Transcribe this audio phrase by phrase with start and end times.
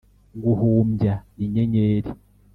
[0.43, 1.13] guhumbya
[1.43, 2.09] inyenyeri